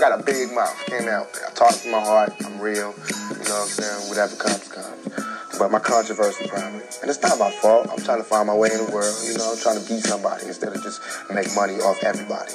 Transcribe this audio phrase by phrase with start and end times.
[0.00, 0.86] I got a big mouth.
[0.86, 1.28] Came out.
[1.46, 2.32] I talk from my heart.
[2.46, 2.72] I'm real.
[2.72, 4.08] You know what I'm saying?
[4.08, 5.58] Whatever comes, comes.
[5.58, 6.80] But my controversy probably.
[7.02, 7.86] And it's not my fault.
[7.92, 9.12] I'm trying to find my way in the world.
[9.28, 12.54] You know, I'm trying to be somebody instead of just make money off everybody.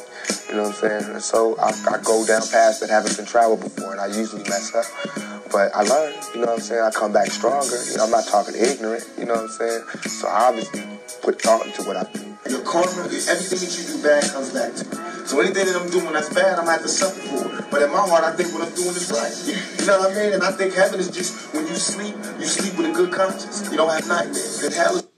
[0.50, 1.14] You know what I'm saying?
[1.14, 4.42] And so I, I go down paths that haven't been traveled before, and I usually
[4.50, 4.90] mess up.
[5.52, 6.82] But I learn, you know what I'm saying?
[6.82, 7.78] I come back stronger.
[7.86, 9.84] You know, I'm not talking ignorant, you know what I'm saying?
[10.10, 10.82] So I obviously
[11.22, 12.35] put thought into what I do.
[12.48, 15.26] Your karma, everything that you do bad comes back to you.
[15.26, 17.72] So anything that I'm doing that's bad, I'm gonna have to suffer for.
[17.72, 19.34] But in my heart, I think what I'm doing is right.
[19.80, 20.34] You know what I mean?
[20.34, 23.68] And I think heaven is just when you sleep, you sleep with a good conscience.
[23.72, 24.62] You don't have nightmares.
[24.64, 25.15] And hell is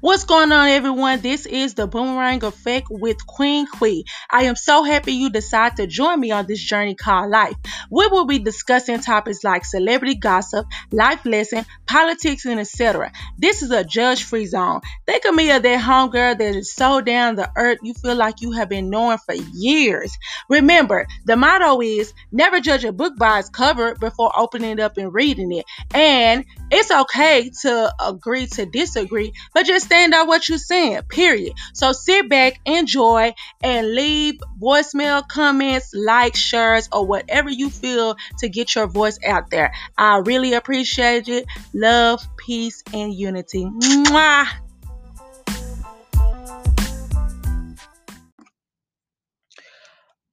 [0.00, 1.22] What's going on, everyone?
[1.22, 4.04] This is the Boomerang Effect with Queen Quee.
[4.30, 7.56] I am so happy you decided to join me on this journey called life.
[7.90, 13.10] We will be discussing topics like celebrity gossip, life lesson, politics, and etc.
[13.38, 14.82] This is a judge-free zone.
[15.04, 18.40] Think of me as that homegirl that is so down the earth you feel like
[18.40, 20.16] you have been knowing for years.
[20.48, 24.96] Remember, the motto is never judge a book by its cover before opening it up
[24.96, 25.64] and reading it.
[25.92, 31.54] And it's okay to agree to disagree, but just stand on what you're saying, period.
[31.72, 38.48] So sit back, enjoy, and leave voicemail, comments, likes, shares, or whatever you feel to
[38.48, 39.72] get your voice out there.
[39.96, 41.46] I really appreciate it.
[41.74, 43.64] Love, peace, and unity.
[43.64, 44.46] Mwah!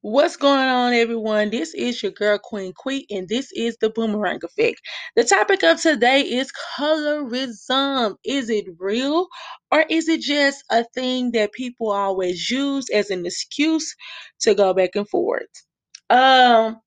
[0.07, 1.49] What's going on, everyone?
[1.49, 4.79] This is your girl Queen Quee, and this is the Boomerang Effect.
[5.15, 8.13] The topic of today is colorism.
[8.23, 9.25] Is it real,
[9.71, 13.95] or is it just a thing that people always use as an excuse
[14.41, 15.49] to go back and forth?
[16.11, 16.79] Um,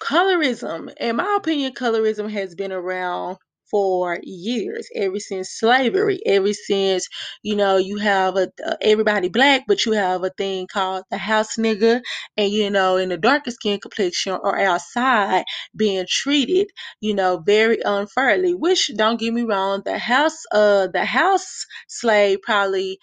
[0.00, 3.38] colorism, in my opinion, colorism has been around
[3.72, 7.08] for years, ever since slavery, ever since
[7.42, 8.48] you know you have a,
[8.82, 12.02] everybody black, but you have a thing called the house nigga,
[12.36, 15.44] and you know in the darker skin complexion or outside
[15.76, 16.68] being treated,
[17.00, 18.54] you know, very unfairly.
[18.54, 22.98] Which don't get me wrong, the house uh the house slave probably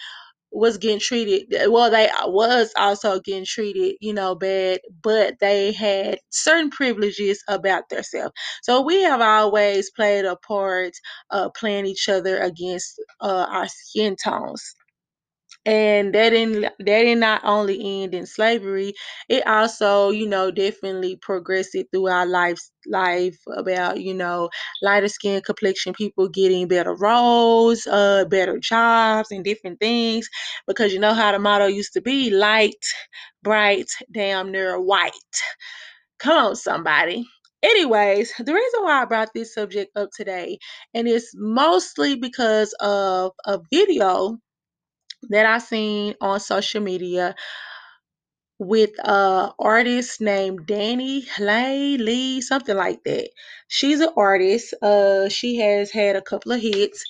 [0.52, 6.20] was getting treated well they was also getting treated you know bad but they had
[6.30, 8.34] certain privileges about themselves.
[8.64, 10.94] So we have always played a part
[11.32, 14.76] uh playing each other against uh our skin tones
[15.66, 18.94] and that didn't that did not only end in slavery
[19.28, 24.50] it also you know definitely progressed it through our lives life about you know
[24.82, 30.30] lighter skin complexion people getting better roles uh better jobs and different things
[30.68, 32.86] because you know how the motto used to be light
[33.44, 35.12] bright damn near white.
[36.20, 37.26] Come on somebody.
[37.62, 40.60] Anyways the reason why i brought this subject up today
[40.94, 44.38] and it's mostly because of a video
[45.30, 47.36] that I seen on social media
[48.60, 53.30] with a artist named Danny Lay Lee, something like that.
[53.68, 54.74] She's an artist.
[54.82, 57.06] Uh, she has had a couple of hits.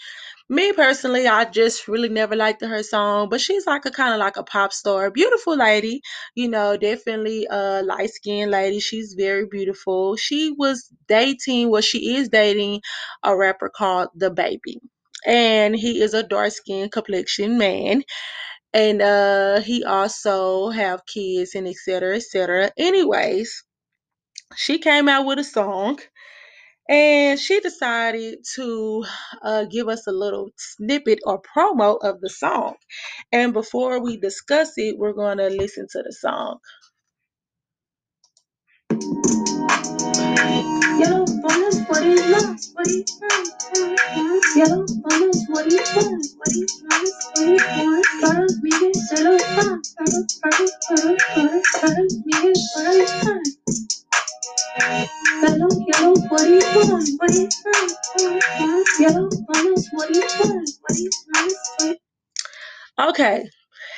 [0.50, 4.20] Me personally, I just really never liked her song, but she's like a kind of
[4.20, 6.02] like a pop star, beautiful lady.
[6.36, 8.80] You know, definitely a light skinned lady.
[8.80, 10.16] She's very beautiful.
[10.18, 12.82] She was dating, well, she is dating
[13.24, 14.78] a rapper called DaBaby,
[15.26, 18.04] and he is a dark skinned complexion man.
[18.74, 23.64] And uh he also have kids and etc etc anyways
[24.58, 26.00] she came out with a song
[26.90, 29.06] and she decided to
[29.44, 32.76] uh, give us a little snippet or promo of the song.
[33.32, 36.60] And before we discuss it we're going to listen to the song
[42.00, 42.58] what is love?
[42.76, 44.42] What is love?
[44.56, 46.22] Yellow bonus, what is love?
[46.38, 47.10] What is love?
[47.36, 48.06] What love?
[48.22, 49.82] Para mire, se lo va.
[49.98, 53.44] Para, para, para, para, para mire, para el pan.
[55.44, 57.08] Yellow, yellow, what is love?
[57.20, 58.84] What is love?
[59.00, 60.66] Yellow bonus, what is love?
[60.82, 61.96] What is love?
[63.10, 63.50] Okay,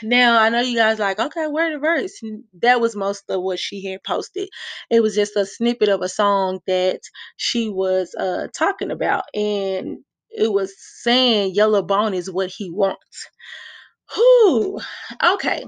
[0.03, 2.19] now I know you guys like, okay, where the verse?
[2.61, 4.49] That was most of what she had posted.
[4.89, 7.01] It was just a snippet of a song that
[7.37, 9.99] she was uh talking about, and
[10.31, 13.29] it was saying Yellow Bone is what he wants.
[14.15, 14.79] Whew.
[15.23, 15.65] Okay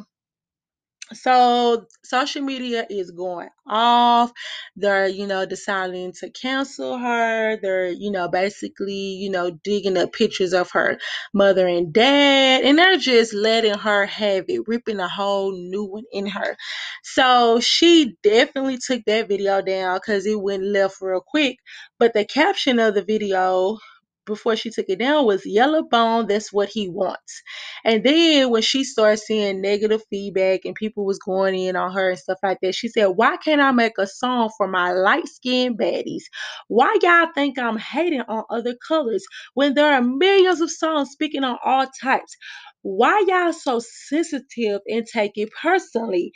[1.13, 4.31] so social media is going off.
[4.75, 7.57] They're you know deciding to cancel her.
[7.61, 10.97] They're you know basically you know digging up pictures of her
[11.33, 16.03] mother and dad and they're just letting her have it ripping a whole new one
[16.11, 16.55] in her.
[17.03, 21.57] So she definitely took that video down because it went left real quick
[21.99, 23.77] but the caption of the video
[24.25, 27.41] before she took it down was yellow bone that's what he wants.
[27.85, 32.11] And then when she started seeing negative feedback and people was going in on her
[32.11, 35.77] and stuff like that she said why can't i make a song for my light-skinned
[35.77, 36.23] baddies?
[36.67, 39.23] Why y'all think i'm hating on other colors
[39.53, 42.35] when there are millions of songs speaking on all types?
[42.81, 46.31] Why y'all so sensitive and take it personally?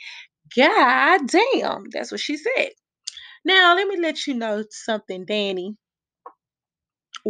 [0.56, 2.70] God damn that's what she said.
[3.44, 5.76] Now let me let you know something danny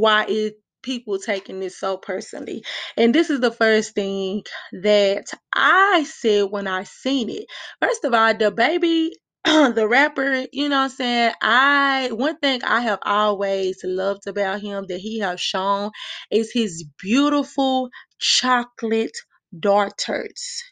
[0.00, 2.64] why it people taking this so personally.
[2.96, 4.42] And this is the first thing
[4.82, 7.46] that I said when I seen it.
[7.82, 9.10] First of all, DaBaby
[9.44, 11.32] the rapper, you know what I'm saying?
[11.42, 15.90] I one thing I have always loved about him that he has shown
[16.30, 19.16] is his beautiful chocolate
[19.58, 20.62] daughters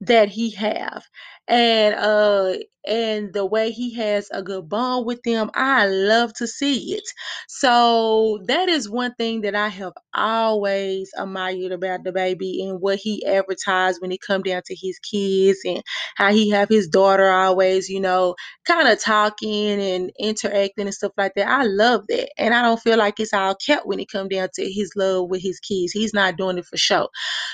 [0.00, 1.04] that he have
[1.48, 2.54] and uh
[2.88, 7.04] and the way he has a good bond with them i love to see it.
[7.48, 13.24] So that is one thing that i have always admired about DaBaby and what he
[13.26, 15.82] advertised when it come down to his kids and
[16.16, 18.34] how he have his daughter always you know
[18.66, 21.48] kind of talking and interacting and stuff like that.
[21.48, 24.48] I love that and i don't feel like it's all kept when it come down
[24.54, 25.92] to his love with his kids.
[25.92, 27.08] He's not doing it for show.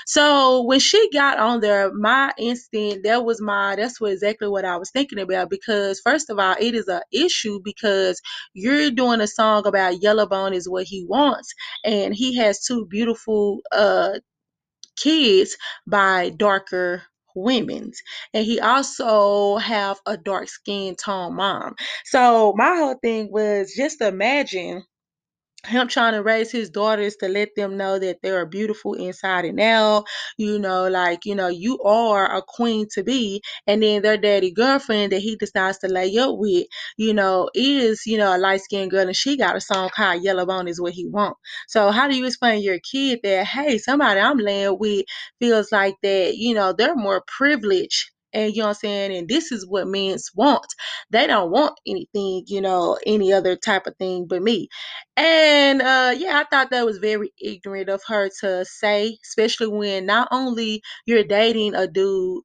[0.05, 4.65] So when she got on there, my instinct that was my that's what exactly what
[4.65, 8.21] I was thinking about because first of all, it is a issue because
[8.53, 11.53] you're doing a song about Yellowbone is what he wants,
[11.85, 14.13] and he has two beautiful uh
[14.97, 15.57] kids
[15.87, 17.03] by darker
[17.35, 17.91] women
[18.33, 21.75] and he also have a dark skin tone mom.
[22.05, 24.83] So my whole thing was just imagine
[25.65, 29.45] him trying to raise his daughters to let them know that they are beautiful inside
[29.45, 30.05] and out,
[30.37, 33.41] you know, like, you know, you are a queen to be.
[33.67, 36.67] And then their daddy girlfriend that he decides to lay up with,
[36.97, 40.23] you know, is, you know, a light skinned girl and she got a song called
[40.23, 41.37] Yellow Bone is what he want.
[41.67, 45.05] So how do you explain your kid that, hey, somebody I'm laying with
[45.39, 49.17] feels like that, you know, they're more privileged and you know what I'm saying?
[49.17, 50.67] And this is what men want.
[51.11, 54.69] They don't want anything, you know, any other type of thing but me.
[55.17, 60.07] And uh yeah, I thought that was very ignorant of her to say, especially when
[60.07, 62.43] not only you're dating a dude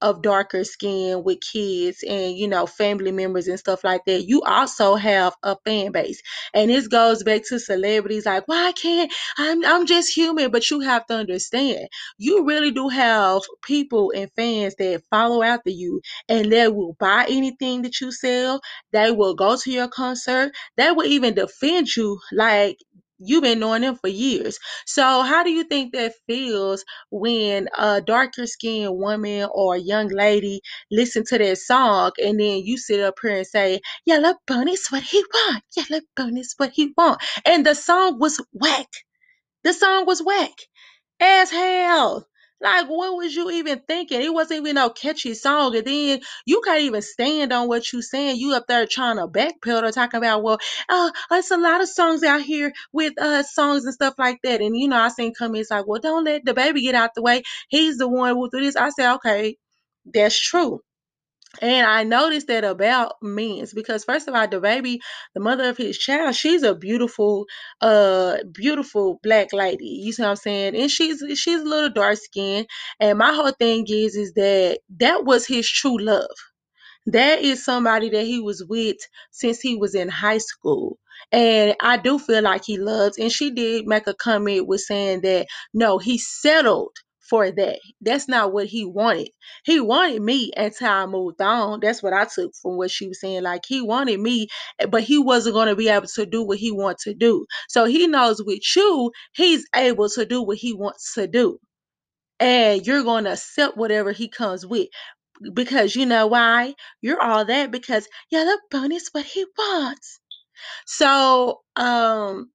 [0.00, 4.42] of darker skin with kids and you know family members and stuff like that you
[4.42, 6.22] also have a fan base.
[6.54, 10.80] And this goes back to celebrities like why can't I'm I'm just human but you
[10.80, 16.50] have to understand you really do have people and fans that follow after you and
[16.50, 18.60] they will buy anything that you sell
[18.92, 22.78] they will go to your concert they will even defend you like
[23.20, 28.00] you've been knowing them for years so how do you think that feels when a
[28.02, 30.60] darker skinned woman or a young lady
[30.92, 35.04] listen to that song and then you sit up here and say, Yellow Bunny's what
[35.04, 35.64] he want.
[35.76, 37.22] Yellow Bunny's what he want.
[37.46, 38.88] And the song was whack.
[39.64, 40.52] The song was whack
[41.20, 42.27] as hell.
[42.60, 44.20] Like, what was you even thinking?
[44.20, 45.76] It wasn't even no catchy song.
[45.76, 48.38] And then you can't even stand on what you saying.
[48.38, 50.58] You up there trying to backpedal, talking about, well,
[50.88, 54.60] uh, it's a lot of songs out here with uh songs and stuff like that.
[54.60, 57.42] And you know, I seen comments like, well, don't let DaBaby get out the way.
[57.68, 58.76] He's the one who do this.
[58.76, 59.56] I said, okay,
[60.12, 60.80] that's true.
[61.62, 64.98] And I noticed that about men's because first of all, DaBaby,
[65.34, 67.46] the mother of his child, she's a beautiful,
[67.80, 69.86] uh, beautiful black lady.
[69.86, 70.76] You see what I'm saying?
[70.76, 72.66] And she's she's a little dark skinned.
[73.00, 76.30] And my whole thing is is that that was his true love.
[77.06, 78.98] That is somebody that he was with
[79.30, 80.98] since he was in high school.
[81.32, 85.22] And I do feel like he loves, and she did make a comment with saying
[85.22, 86.96] that no, he settled
[87.28, 87.80] for that.
[88.00, 89.30] That's not what he wanted.
[89.64, 91.80] He wanted me until I moved on.
[91.80, 93.42] That's what I took from what she was saying.
[93.42, 94.48] Like he wanted me,
[94.90, 97.46] but he wasn't going to be able to do what he wants to do.
[97.68, 101.58] So he knows with you, he's able to do what he wants to do.
[102.40, 104.88] And you're going to accept whatever he comes with
[105.54, 106.74] because you know why?
[107.02, 110.20] You're all that because Yellow Bone is what he wants.
[110.86, 112.50] So, um,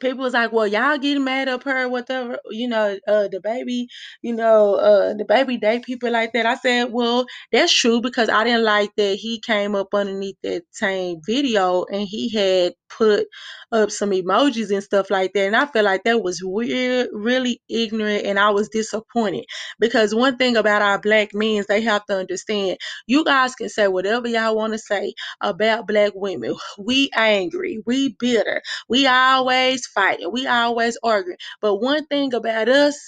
[0.00, 3.86] people was like, well, y'all getting mad up her, whatever, you know, uh, DaBaby,
[4.22, 6.46] you know, uh, DaBaby date people like that.
[6.46, 10.62] I said, well, that's true because I didn't like that he came up underneath that
[10.70, 13.26] same video and he had put
[13.72, 15.46] up some emojis and stuff like that.
[15.46, 19.46] And I felt like that was weird, really ignorant, and I was disappointed
[19.80, 23.68] because one thing about our black men is they have to understand you guys can
[23.70, 26.56] say whatever y'all want to say about black women.
[26.78, 31.38] We angry, we bitter, we always fighting, we always arguing.
[31.62, 32.98] But one thing about us,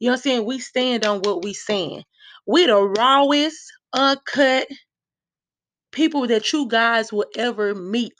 [0.00, 0.46] you know what I'm saying?
[0.46, 2.04] We stand on what we saying.
[2.46, 3.58] We the rawest,
[3.94, 4.68] uncut
[5.92, 8.14] people that you guys will ever meet.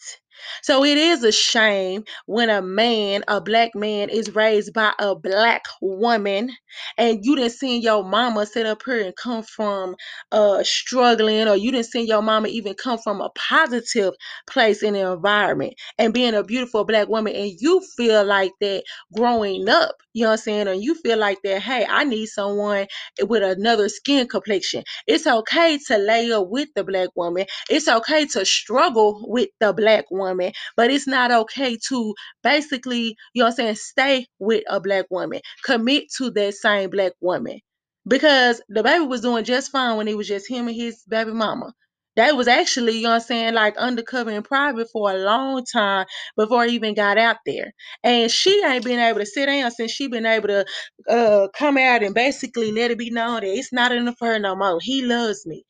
[0.63, 5.15] So it is a shame when a man, a black man, is raised by a
[5.15, 6.51] black woman,
[6.99, 9.97] and you didn't see your mama sit up here and come from
[10.33, 14.15] uh struggling, or you didn't see your mama even come from a positive
[14.49, 18.85] place in the environment and being a beautiful black woman, and you feel like that
[19.15, 20.69] growing up, you know what I'm saying?
[20.69, 22.87] Or you feel like that, hey, I need someone
[23.23, 24.83] with another skin complexion.
[25.07, 27.47] It's okay to lay up with the black woman.
[27.69, 30.30] It's okay to struggle with the black woman,
[30.77, 35.41] but it's not okay to basically, you know I'm saying, stay with a black woman,
[35.65, 37.61] commit to that same black woman.
[38.09, 41.73] Because DaBaby was doing just fine when it was just him and his baby mama.
[42.17, 46.07] They was actually, you know I'm saying, like undercover in private for a long time
[46.37, 47.73] before he even got out there.
[48.03, 50.67] And she ain't been able to sit down since she been able to
[51.09, 54.39] uh come out and basically let it be known that it's not enough for her
[54.39, 54.79] no more.
[54.83, 55.65] He loves me.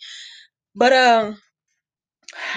[0.75, 1.39] But um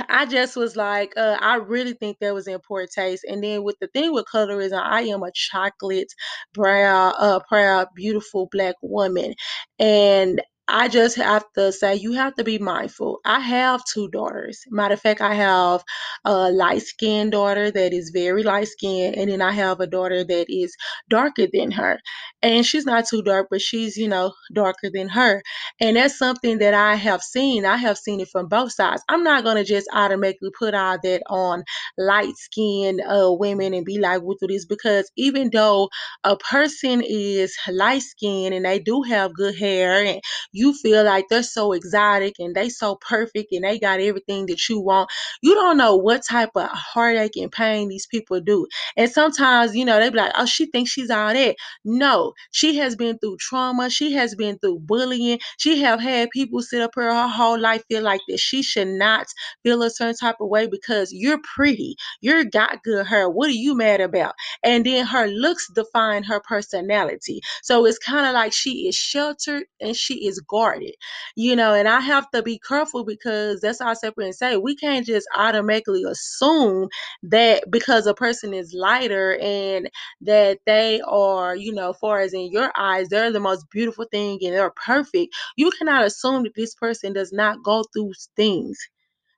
[0.10, 3.26] I just was like, uh, I really think that was in poor taste.
[3.28, 6.14] And then with the thing with colorism, I am a chocolate
[6.54, 9.34] brown, uh, proud, beautiful black woman,
[9.80, 13.20] and I just have to say, you have to be mindful.
[13.26, 14.64] I have two daughters.
[14.72, 15.84] Matter of fact, I have
[16.24, 20.24] a light skinned daughter that is very light skinned, and then I have a daughter
[20.24, 20.74] that is
[21.10, 22.00] darker than her.
[22.42, 25.44] And she's not too dark, but she's, you know, darker than her.
[25.82, 27.66] And that's something that I have seen.
[27.66, 29.04] I have seen it from both sides.
[29.10, 31.64] I'm not gonna just automatically put all that on
[31.98, 34.66] light skinned uh, women and be like, what do this?
[34.66, 35.90] Because even though
[36.24, 40.22] a person is light skinned and they do have good hair and
[40.54, 44.70] you feel like they're so exotic and they so perfect and they got everything that
[44.70, 45.10] you want,
[45.42, 48.68] you don't know what type of heartache and pain these people do.
[48.98, 51.56] And sometimes, you know, they be like, oh, she thinks she's all that.
[51.84, 53.90] No, she has been through trauma.
[53.90, 55.40] She has been through bullying.
[55.58, 59.28] She have had people sit up her whole life feel like that she should not
[59.64, 61.96] feel a certain type of way because you're pretty.
[62.22, 63.30] You're got good hair.
[63.30, 64.36] What are you mad about?
[64.64, 67.42] And then her looks define her personality.
[67.64, 70.96] So it's kind of like she is sheltered and she is guarded,
[71.36, 71.74] you know.
[71.74, 75.06] And I have to be careful because that's how I separate and say we can't
[75.06, 76.90] just automatically assume
[77.24, 79.90] that because a person is lighter and
[80.22, 84.40] that they are, you know, far as in your eyes, they're the most beautiful thing
[84.44, 85.34] and they're perfect.
[85.56, 88.78] You cannot assume that this person does not go through things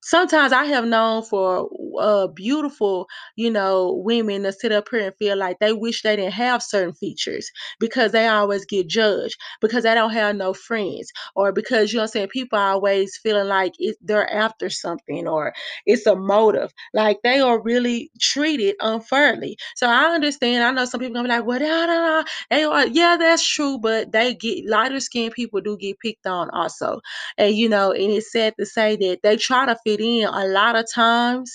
[0.06, 1.70] sometimes I have known for
[2.00, 6.16] uh beautiful, you know, women to sit up here and feel like they wish they
[6.16, 11.12] didn't have certain features because they always get judged because they don't have no friends
[11.36, 15.28] or because you know I'm saying people are always feeling like it, they're after something
[15.28, 15.54] or
[15.86, 16.72] it's a motive.
[16.94, 19.58] Like they are really treated unfairly.
[19.76, 20.64] So I understand.
[20.64, 22.24] I know some people gonna be like, well, da, da, da.
[22.52, 26.50] they are, yeah, that's true, but they get lighter skinned people do get picked on
[26.52, 27.02] also.
[27.38, 30.76] And you know, and it's sad to say that they try to in a lot
[30.76, 31.54] of times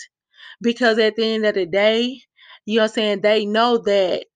[0.62, 2.22] because at the end of the day,
[2.66, 4.26] you know what I'm saying, they know that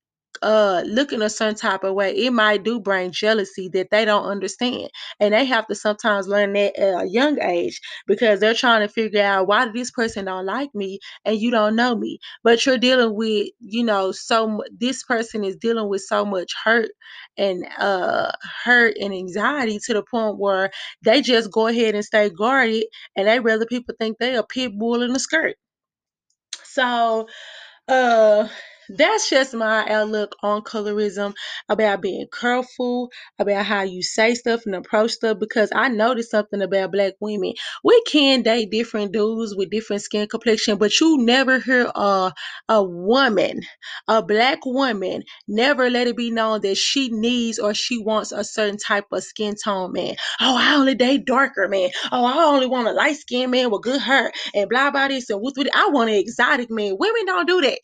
[0.43, 4.25] uh looking a certain type of way, it might do bring jealousy that they don't
[4.27, 4.91] understand.
[5.21, 8.89] And they have to sometimes learn that at a young age because they're trying to
[8.93, 12.19] figure out why this person don't like me and you don't know me.
[12.43, 16.91] But you're dealing with, you know, so this person is dealing with so much hurt
[17.37, 18.33] and uh
[18.65, 20.71] hurt and anxiety to the point where
[21.03, 22.85] they just go ahead and stay guarded
[23.17, 25.57] and they rather people think they a pit bull in a skirt.
[26.65, 27.27] So
[27.89, 28.49] uh
[28.89, 31.35] that's just my outlook on colorism
[31.69, 36.63] about being careful about how you say stuff and approach stuff because i noticed something
[36.63, 37.53] about black women.
[37.83, 42.33] We can date different dudes with different skin complexion but you never hear a,
[42.69, 43.61] a woman
[44.09, 48.45] a black woman never let it be known that she needs or she wants a
[48.45, 50.17] certain type of skin tone man.
[50.41, 53.83] Oh i only date darker man oh i only want a light skinned man with
[53.83, 56.97] good hair and blah blah this and what i want an exotic man.
[56.99, 57.79] Women don't do that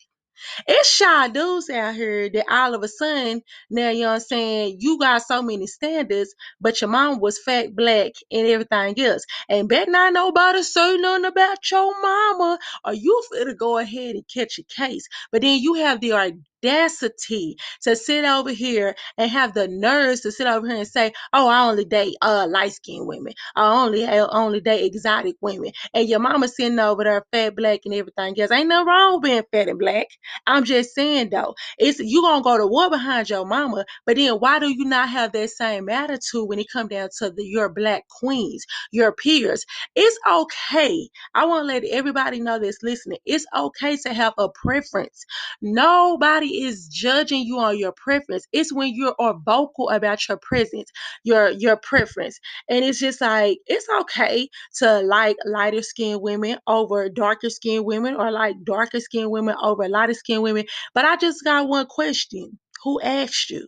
[0.67, 4.19] it's shy dudes out here that all of a sudden, now you know what I'm
[4.21, 9.25] saying, you got so many standards, but your mom was fat, black, and everything else.
[9.49, 14.25] And bet not nobody say nothing about your mama, or you finna go ahead and
[14.33, 15.07] catch a case.
[15.31, 16.13] But then you have the
[16.63, 21.13] audacity to sit over here and have the nerves to sit over here and say,
[21.33, 23.33] Oh, I only date uh light skinned women.
[23.55, 25.71] I only I only date exotic women.
[25.93, 28.51] And your mama sitting over there fat, black, and everything else.
[28.51, 30.07] Ain't nothing wrong with being fat and black.
[30.47, 34.35] I'm just saying though, it's you gonna go to war behind your mama, but then
[34.35, 37.69] why do you not have that same attitude when it come down to the your
[37.69, 39.65] black queens, your peers?
[39.95, 41.09] It's okay.
[41.35, 43.19] I want to let everybody know that's listening.
[43.25, 45.25] It's okay to have a preference.
[45.61, 48.45] Nobody is judging you on your preference.
[48.51, 50.89] It's when you are vocal about your presence,
[51.23, 52.39] your your preference.
[52.69, 58.15] And it's just like it's okay to like lighter skinned women over darker skinned women
[58.15, 60.65] or like darker skinned women over lighter skinned women.
[60.93, 62.59] But I just got one question.
[62.83, 63.67] Who asked you?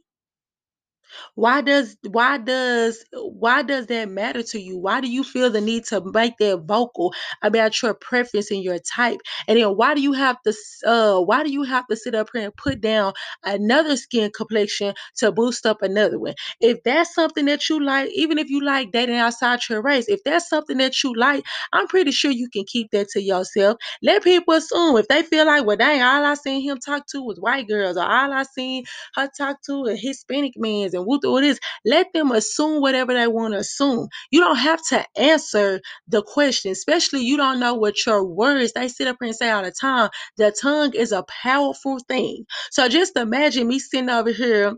[1.35, 4.77] Why does why does why does that matter to you?
[4.77, 8.79] Why do you feel the need to make that vocal about your preference and your
[8.79, 9.19] type?
[9.47, 10.53] And then why do you have to
[10.85, 14.93] uh why do you have to sit up here and put down another skin complexion
[15.17, 16.35] to boost up another one?
[16.61, 20.23] If that's something that you like even if you like dating outside your race if
[20.23, 21.43] that's something that you like
[21.73, 23.77] i'm pretty sure you can keep that to yourself.
[24.01, 27.21] Let people assume if they feel like well dang all i seen him talk to
[27.21, 28.83] was white girls or all i seen
[29.15, 33.27] her talk to a hispanic men and what it is let them assume whatever they
[33.27, 34.07] want to assume.
[34.31, 38.87] You don't have to answer the question especially you don't know what your words they
[38.89, 42.45] sit up here and say all the time the tongue is a powerful thing.
[42.71, 44.73] So just imagine me sitting over here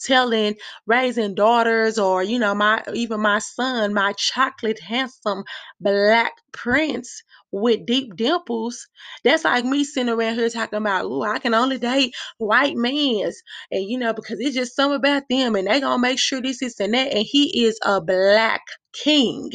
[0.00, 0.54] telling
[0.86, 5.44] raising daughters or you know my even my son my chocolate handsome
[5.80, 7.22] black prince
[7.52, 8.86] with deep dimples.
[9.24, 13.42] That's like me sitting around here talking about oh i can only date white mans.
[13.70, 16.62] And you know because it's just something about them and they gonna make sure this
[16.62, 18.62] is and that and he is a black
[18.92, 19.50] king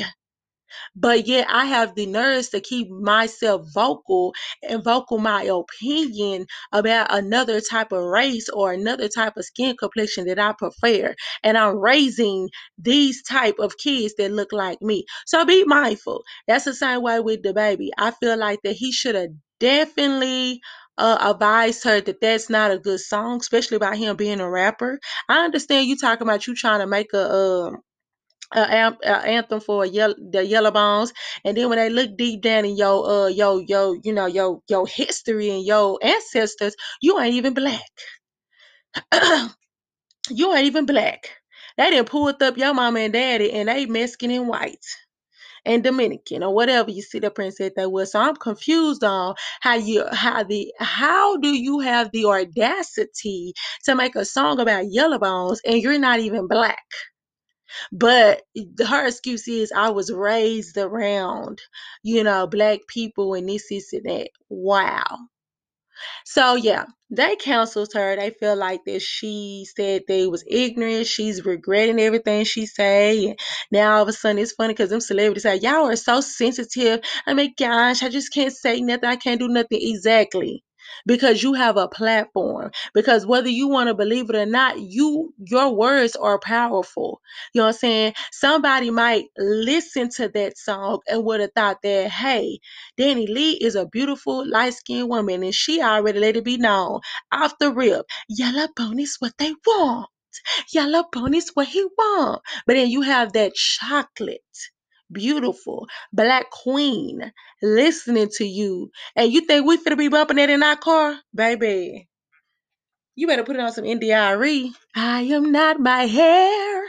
[0.95, 4.33] but yet I have the nerves to keep myself vocal
[4.67, 10.25] and vocal my opinion about another type of race or another type of skin complexion
[10.27, 11.15] that I prefer.
[11.43, 15.05] And I'm raising these type of kids that look like me.
[15.25, 16.23] So be mindful.
[16.47, 17.89] That's the same way with DaBaby.
[17.97, 20.61] I feel like that he should have definitely
[20.97, 24.99] uh, advised her that that's not a good song, especially about him being a rapper.
[25.29, 27.77] I understand you talking about you trying to make a um
[28.55, 31.13] uh, am- uh, anthem for the yellow bones
[31.45, 34.61] and then when they look deep down in your uh your your you know your
[34.69, 37.81] your history and your ancestors you ain't even black
[40.29, 41.29] you ain't even black
[41.77, 44.85] they didn't pulled up your mama and daddy and they Mexican and white
[45.65, 48.13] and Dominican or whatever you see the prince said they was.
[48.13, 53.53] So I'm confused on how you how the how do you have the audacity
[53.85, 56.83] to make a song about yellow bones and you're not even black?
[57.91, 58.43] But
[58.87, 61.61] her excuse is I was raised around,
[62.03, 64.29] you know, black people and this, this, and that.
[64.49, 65.19] Wow.
[66.25, 68.15] So yeah, they counseled her.
[68.15, 71.07] They feel like that she said they was ignorant.
[71.07, 73.27] She's regretting everything she say.
[73.29, 73.39] And
[73.71, 77.01] now all of a sudden it's funny because them celebrities say, Y'all are so sensitive.
[77.25, 79.09] I mean, gosh, I just can't say nothing.
[79.09, 80.63] I can't do nothing exactly.
[81.05, 82.71] Because you have a platform.
[82.93, 87.21] Because whether you want to believe it or not, you your words are powerful.
[87.53, 88.13] You know what I'm saying?
[88.31, 92.59] Somebody might listen to that song and would have thought that, hey,
[92.99, 96.99] DaniLeigh is a beautiful light skinned woman, and she already let it be known
[97.31, 98.05] off the rip.
[98.29, 100.09] Yellow pony's what they want.
[100.73, 102.41] Yellow pony's what he want.
[102.67, 104.41] But then you have that chocolate,
[105.11, 110.63] beautiful black queen listening to you, and you think we finna be bumping that in
[110.63, 112.07] our car, baby?
[113.15, 114.71] You better put it on some India.Arie.
[114.95, 116.83] I am not my hair.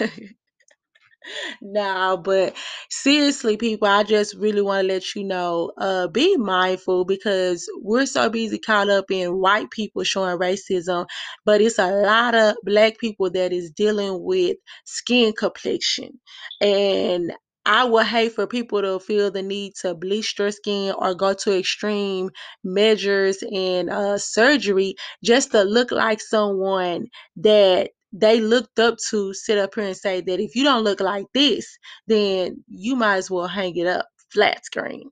[1.60, 2.56] no, but
[2.90, 8.06] seriously, people, I just really want to let you know, uh, be mindful because we're
[8.06, 11.06] so busy caught up in white people showing racism,
[11.44, 16.20] but it's a lot of black people that is dealing with skin complexion.
[16.60, 17.32] And
[17.66, 21.34] I would hate for people to feel the need to bleach their skin or go
[21.34, 22.30] to extreme
[22.64, 29.58] measures and uh, surgery just to look like someone that they looked up to sit
[29.58, 33.30] up here and say that if you don't look like this, then you might as
[33.30, 35.10] well hang it up flat screen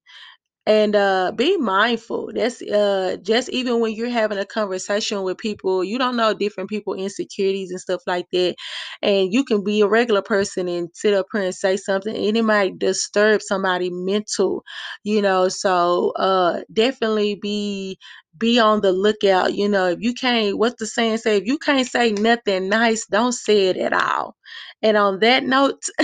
[0.67, 2.31] and uh be mindful.
[2.35, 6.71] That's uh just even when you're having a conversation with people you don't know different
[6.71, 8.57] people insecurities and stuff like that.
[9.03, 12.37] And you can be a regular person and sit up here and say something and
[12.37, 14.65] it might disturb somebody mental
[15.05, 15.49] you know?
[15.49, 17.99] So uh definitely be
[18.39, 19.89] be on the lookout you know?
[19.91, 21.39] If you can't what's the saying say?
[21.39, 24.37] If you can't say nothing nice don't say it at all.
[24.83, 25.83] And on that note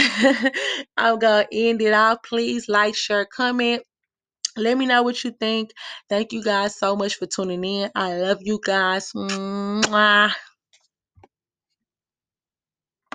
[0.99, 2.19] i'm gonna end it off.
[2.29, 3.83] Please like share comment
[4.61, 5.73] let me know what you think.
[6.09, 7.91] Thank you guys so much for tuning in.
[7.95, 9.13] I love you guys.
[9.15, 10.33] Mwah.